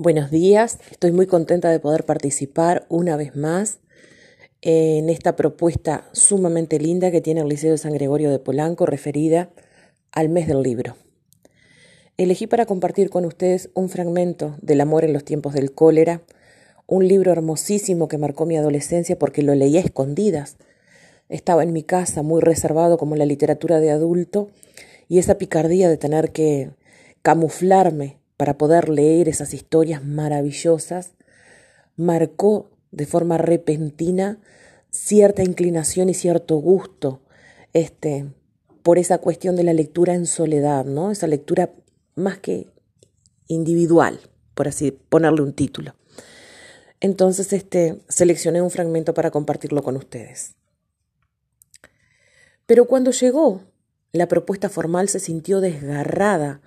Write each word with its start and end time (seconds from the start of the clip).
Buenos 0.00 0.30
días, 0.30 0.78
estoy 0.92 1.10
muy 1.10 1.26
contenta 1.26 1.70
de 1.70 1.80
poder 1.80 2.04
participar 2.04 2.86
una 2.88 3.16
vez 3.16 3.34
más 3.34 3.80
en 4.62 5.10
esta 5.10 5.34
propuesta 5.34 6.08
sumamente 6.12 6.78
linda 6.78 7.10
que 7.10 7.20
tiene 7.20 7.40
el 7.40 7.48
Liceo 7.48 7.72
de 7.72 7.78
San 7.78 7.94
Gregorio 7.94 8.30
de 8.30 8.38
Polanco 8.38 8.86
referida 8.86 9.50
al 10.12 10.28
mes 10.28 10.46
del 10.46 10.62
libro. 10.62 10.94
Elegí 12.16 12.46
para 12.46 12.64
compartir 12.64 13.10
con 13.10 13.24
ustedes 13.24 13.70
un 13.74 13.88
fragmento 13.88 14.56
del 14.62 14.82
amor 14.82 15.04
en 15.04 15.12
los 15.12 15.24
tiempos 15.24 15.52
del 15.52 15.72
cólera, 15.72 16.22
un 16.86 17.08
libro 17.08 17.32
hermosísimo 17.32 18.06
que 18.06 18.18
marcó 18.18 18.46
mi 18.46 18.56
adolescencia 18.56 19.18
porque 19.18 19.42
lo 19.42 19.56
leía 19.56 19.80
a 19.80 19.84
escondidas. 19.84 20.58
Estaba 21.28 21.64
en 21.64 21.72
mi 21.72 21.82
casa 21.82 22.22
muy 22.22 22.40
reservado 22.40 22.98
como 22.98 23.16
la 23.16 23.26
literatura 23.26 23.80
de 23.80 23.90
adulto 23.90 24.48
y 25.08 25.18
esa 25.18 25.38
picardía 25.38 25.88
de 25.88 25.96
tener 25.96 26.30
que 26.30 26.70
camuflarme 27.22 28.17
para 28.38 28.56
poder 28.56 28.88
leer 28.88 29.28
esas 29.28 29.52
historias 29.52 30.02
maravillosas, 30.04 31.12
marcó 31.96 32.70
de 32.92 33.04
forma 33.04 33.36
repentina 33.36 34.38
cierta 34.90 35.42
inclinación 35.42 36.08
y 36.08 36.14
cierto 36.14 36.56
gusto 36.56 37.20
este, 37.72 38.32
por 38.82 38.96
esa 38.98 39.18
cuestión 39.18 39.56
de 39.56 39.64
la 39.64 39.72
lectura 39.72 40.14
en 40.14 40.24
soledad, 40.24 40.84
¿no? 40.84 41.10
Esa 41.10 41.26
lectura 41.26 41.74
más 42.14 42.38
que 42.38 42.68
individual, 43.48 44.20
por 44.54 44.68
así 44.68 44.92
ponerle 44.92 45.42
un 45.42 45.52
título. 45.52 45.96
Entonces, 47.00 47.52
este, 47.52 48.00
seleccioné 48.08 48.62
un 48.62 48.70
fragmento 48.70 49.14
para 49.14 49.32
compartirlo 49.32 49.82
con 49.82 49.96
ustedes. 49.96 50.54
Pero 52.66 52.86
cuando 52.86 53.10
llegó, 53.10 53.62
la 54.12 54.28
propuesta 54.28 54.68
formal 54.68 55.08
se 55.08 55.18
sintió 55.18 55.60
desgarrada 55.60 56.60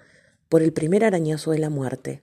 por 0.51 0.61
el 0.61 0.73
primer 0.73 1.05
arañazo 1.05 1.51
de 1.51 1.59
la 1.59 1.69
muerte. 1.69 2.21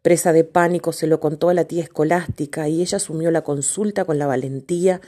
Presa 0.00 0.32
de 0.32 0.44
pánico 0.44 0.94
se 0.94 1.06
lo 1.06 1.20
contó 1.20 1.50
a 1.50 1.54
la 1.54 1.66
tía 1.66 1.82
escolástica 1.82 2.70
y 2.70 2.80
ella 2.80 2.96
asumió 2.96 3.30
la 3.30 3.42
consulta 3.42 4.06
con 4.06 4.18
la 4.18 4.26
valentía 4.26 5.02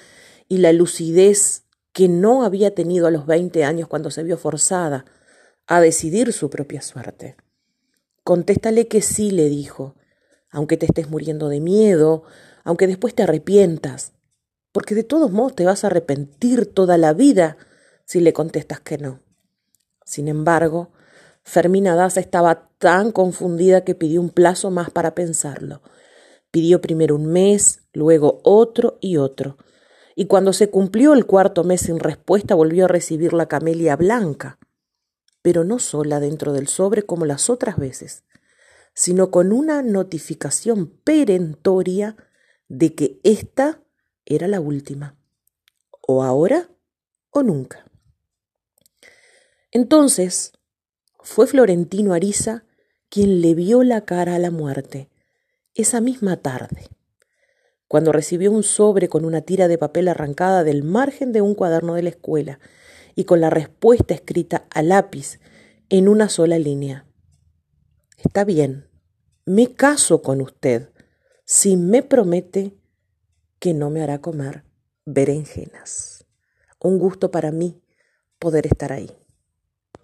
y 0.49 0.59
la 0.59 0.75
lucidez 0.75 1.63
que 1.95 2.09
no 2.09 2.45
había 2.45 2.75
tenido 2.75 3.07
a 3.07 3.11
los 3.11 3.25
veinte 3.25 3.65
años 3.65 3.89
cuando 3.89 4.11
se 4.11 4.23
vio 4.23 4.37
forzada 4.37 5.07
a 5.67 5.81
decidir 5.81 6.35
su 6.35 6.51
propia 6.51 6.83
suerte. 6.83 7.37
Contéstale 8.23 8.87
que 8.87 9.01
sí, 9.01 9.31
le 9.31 9.49
dijo, 9.49 9.95
aunque 10.51 10.77
te 10.77 10.85
estés 10.85 11.09
muriendo 11.09 11.49
de 11.49 11.61
miedo, 11.61 12.25
aunque 12.65 12.87
después 12.87 13.15
te 13.15 13.23
arrepientas, 13.23 14.13
porque 14.73 14.95
de 14.95 15.05
todos 15.05 15.33
modos 15.33 15.57
te 15.57 15.65
vas 15.65 15.85
a 15.85 15.87
arrepentir 15.87 16.67
toda 16.67 16.99
la 16.99 17.15
vida 17.15 17.57
si 18.05 18.21
le 18.21 18.35
contestas 18.35 18.81
que 18.81 18.99
no. 18.99 19.21
Sin 20.05 20.29
embargo, 20.29 20.93
Fermina 21.45 21.95
Daza 21.95 22.21
estaba 22.21 22.71
tan 22.79 23.13
confundida 23.13 23.85
que 23.85 23.95
pidió 23.95 24.21
un 24.21 24.31
plazo 24.31 24.71
más 24.71 24.91
para 24.91 25.15
pensarlo. 25.15 25.83
Pidió 26.51 26.81
primero 26.81 27.17
un 27.17 27.27
mes, 27.27 27.83
luego 27.93 28.41
otro 28.45 28.99
y 29.01 29.17
otro. 29.17 29.57
Y 30.15 30.27
cuando 30.27 30.53
se 30.53 30.71
cumplió 30.71 31.15
el 31.15 31.27
cuarto 31.27 31.65
mes 31.65 31.83
sin 31.83 31.99
respuesta, 31.99 32.55
volvió 32.55 32.85
a 32.85 32.89
recibir 32.89 33.33
la 33.33 33.47
camelia 33.47 33.97
blanca, 33.97 34.59
pero 35.41 35.65
no 35.65 35.79
sola 35.79 36.21
dentro 36.21 36.53
del 36.53 36.69
sobre 36.69 37.03
como 37.03 37.25
las 37.25 37.51
otras 37.51 37.77
veces, 37.77 38.25
sino 38.95 39.31
con 39.31 39.53
una 39.53 39.83
notificación 39.83 40.89
perentoria 41.03 42.17
de 42.69 42.95
que 42.95 43.21
esta 43.25 43.83
era 44.27 44.49
la 44.49 44.61
última, 44.61 45.17
o 46.07 46.23
ahora 46.23 46.71
o 47.31 47.43
nunca. 47.43 47.85
Entonces, 49.71 50.53
fue 51.23 51.47
Florentino 51.47 52.15
Ariza 52.15 52.65
quien 53.09 53.41
le 53.41 53.55
vio 53.55 53.83
la 53.83 54.05
cara 54.05 54.37
a 54.37 54.39
la 54.39 54.51
muerte, 54.51 55.11
esa 55.75 56.01
misma 56.01 56.39
tarde, 56.39 56.89
cuando 57.87 58.11
recibió 58.11 58.51
un 58.51 58.63
sobre 58.63 59.09
con 59.09 59.25
una 59.25 59.43
tira 59.43 59.69
de 59.69 59.77
papel 59.77 60.09
arrancada 60.09 60.65
del 60.65 60.83
margen 60.83 61.33
de 61.33 61.43
un 61.43 61.55
cuaderno 61.55 61.95
de 61.95 62.03
la 62.03 62.09
escuela 62.09 62.59
y 63.15 63.25
con 63.25 63.41
la 63.41 63.51
respuesta 63.51 64.15
escrita 64.15 64.67
a 64.71 64.83
lápiz 64.83 65.41
en 65.91 66.09
una 66.09 66.31
sola 66.31 66.59
línea. 66.59 67.07
Está 68.17 68.45
bien, 68.45 68.89
me 69.45 69.75
caso 69.75 70.23
con 70.23 70.41
usted 70.41 70.89
si 71.45 71.77
me 71.77 72.03
promete 72.03 72.79
que 73.59 73.75
no 73.75 73.91
me 73.91 74.03
hará 74.03 74.21
comer 74.21 74.65
berenjenas. 75.05 76.25
Un 76.81 76.99
gusto 76.99 77.31
para 77.31 77.53
mí 77.53 77.83
poder 78.39 78.67
estar 78.67 78.93
ahí. 78.93 79.22